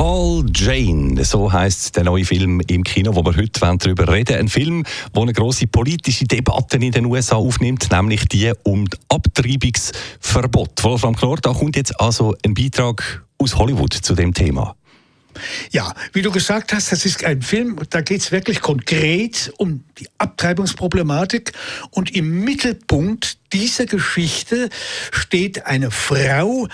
[0.00, 4.48] Call Jane, so heißt der neue Film im Kino, wo wir heute darüber reden Ein
[4.48, 4.82] Film,
[5.14, 10.82] der eine große politische Debatte in den USA aufnimmt, nämlich die um das Abtreibungsverbot.
[10.82, 14.74] Wolfram Knorr, da kommt jetzt also ein Beitrag aus Hollywood zu dem Thema.
[15.70, 19.84] Ja, wie du gesagt hast, das ist ein Film, da geht es wirklich konkret um
[19.98, 21.52] die Abtreibungsproblematik.
[21.90, 24.70] Und im Mittelpunkt dieser Geschichte
[25.12, 26.68] steht eine Frau,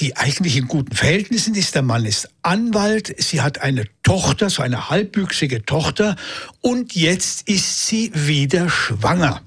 [0.00, 1.74] die eigentlich in guten Verhältnissen ist.
[1.74, 6.16] Der Mann ist Anwalt, sie hat eine Tochter, so eine halbwüchsige Tochter,
[6.60, 9.42] und jetzt ist sie wieder schwanger.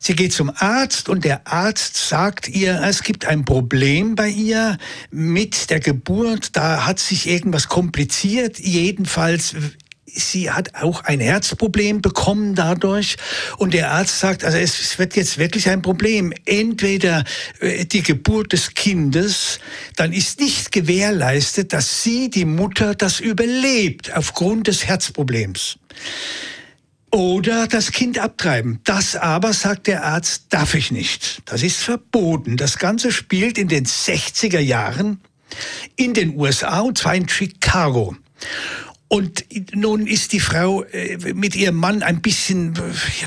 [0.00, 4.78] Sie geht zum Arzt und der Arzt sagt ihr, es gibt ein Problem bei ihr
[5.10, 8.58] mit der Geburt, da hat sich irgendwas kompliziert.
[8.60, 9.54] Jedenfalls
[10.14, 13.16] sie hat auch ein Herzproblem bekommen dadurch.
[13.58, 16.32] Und der Arzt sagt, also es wird jetzt wirklich ein Problem.
[16.44, 17.24] Entweder
[17.60, 19.60] äh, die Geburt des Kindes,
[19.96, 25.78] dann ist nicht gewährleistet, dass sie, die Mutter, das überlebt aufgrund des Herzproblems
[27.10, 28.80] oder das Kind abtreiben.
[28.84, 31.42] Das aber, sagt der Arzt, darf ich nicht.
[31.46, 32.56] Das ist verboten.
[32.56, 35.20] Das Ganze spielt in den 60er Jahren
[35.96, 38.14] in den USA und zwar in Chicago.
[39.08, 42.74] Und nun ist die Frau äh, mit ihrem Mann ein bisschen,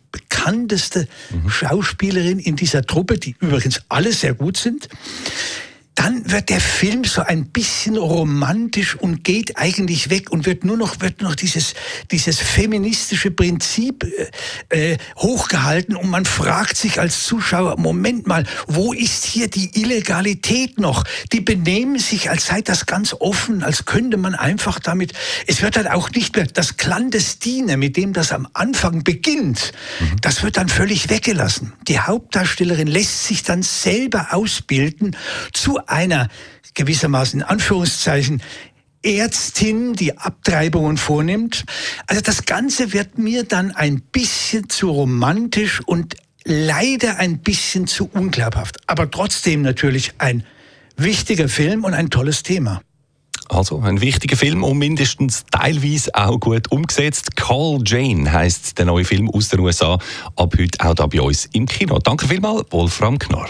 [0.43, 1.49] bekannteste mhm.
[1.49, 4.89] Schauspielerin in dieser Truppe, die übrigens alle sehr gut sind
[5.95, 10.75] dann wird der Film so ein bisschen romantisch und geht eigentlich weg und wird nur
[10.75, 11.75] noch, wird noch dieses,
[12.09, 14.03] dieses feministische Prinzip
[14.69, 19.79] äh, äh, hochgehalten und man fragt sich als Zuschauer, Moment mal, wo ist hier die
[19.79, 21.03] Illegalität noch?
[21.31, 25.13] Die benehmen sich, als sei das ganz offen, als könnte man einfach damit,
[25.45, 30.21] es wird dann auch nicht mehr das Clandestine, mit dem das am Anfang beginnt, mhm.
[30.21, 31.73] das wird dann völlig weggelassen.
[31.87, 35.15] Die Hauptdarstellerin lässt sich dann selber ausbilden
[35.51, 36.29] zu einer
[36.73, 38.41] gewissermaßen in Anführungszeichen
[39.03, 41.65] Ärztin, die Abtreibungen vornimmt.
[42.07, 48.09] Also das Ganze wird mir dann ein bisschen zu romantisch und leider ein bisschen zu
[48.11, 48.77] unglaubhaft.
[48.87, 50.45] Aber trotzdem natürlich ein
[50.95, 52.81] wichtiger Film und ein tolles Thema.
[53.49, 57.35] Also ein wichtiger Film und mindestens teilweise auch gut umgesetzt.
[57.35, 59.99] Call Jane heißt der neue Film aus den USA.
[60.35, 61.99] Ab heute auch da bei uns im Kino.
[61.99, 63.49] Danke vielmals, Wolfram Knorr.